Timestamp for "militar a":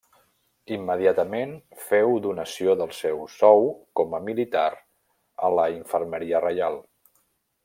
4.31-5.53